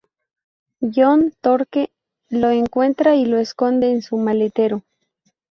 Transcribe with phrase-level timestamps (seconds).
[0.81, 1.91] John Torque
[2.29, 4.83] lo encuentra y lo esconde en su maletero.